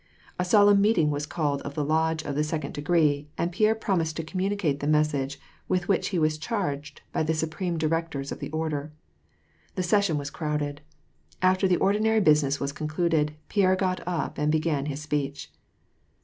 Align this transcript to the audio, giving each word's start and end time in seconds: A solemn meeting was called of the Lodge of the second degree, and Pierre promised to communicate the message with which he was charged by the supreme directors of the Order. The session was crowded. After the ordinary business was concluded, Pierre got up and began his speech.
A 0.39 0.45
solemn 0.45 0.81
meeting 0.81 1.11
was 1.11 1.27
called 1.27 1.61
of 1.61 1.75
the 1.75 1.85
Lodge 1.85 2.23
of 2.23 2.33
the 2.33 2.43
second 2.43 2.73
degree, 2.73 3.29
and 3.37 3.51
Pierre 3.51 3.75
promised 3.75 4.15
to 4.17 4.23
communicate 4.23 4.79
the 4.79 4.87
message 4.87 5.39
with 5.67 5.87
which 5.87 6.07
he 6.09 6.17
was 6.17 6.39
charged 6.39 7.01
by 7.11 7.21
the 7.21 7.35
supreme 7.35 7.77
directors 7.77 8.31
of 8.31 8.39
the 8.39 8.49
Order. 8.49 8.91
The 9.75 9.83
session 9.83 10.17
was 10.17 10.31
crowded. 10.31 10.81
After 11.43 11.67
the 11.67 11.77
ordinary 11.77 12.19
business 12.19 12.59
was 12.59 12.71
concluded, 12.71 13.35
Pierre 13.47 13.75
got 13.75 14.01
up 14.07 14.39
and 14.39 14.51
began 14.51 14.87
his 14.87 15.03
speech. 15.03 15.51